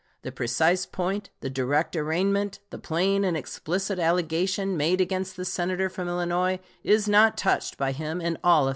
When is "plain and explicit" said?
2.79-3.99